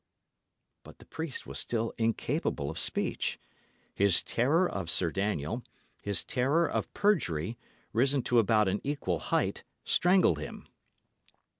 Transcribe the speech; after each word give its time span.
But 0.81 0.97
the 0.97 1.05
priest 1.05 1.45
was 1.45 1.59
still 1.59 1.93
incapable 1.99 2.71
of 2.71 2.79
speech. 2.79 3.37
His 3.93 4.23
terror 4.23 4.67
of 4.67 4.89
Sir 4.89 5.11
Daniel, 5.11 5.63
his 6.01 6.23
terror 6.23 6.65
of 6.67 6.91
perjury, 6.95 7.55
risen 7.93 8.23
to 8.23 8.39
about 8.39 8.67
an 8.67 8.81
equal 8.83 9.19
height, 9.19 9.63
strangled 9.85 10.39
him. 10.39 10.67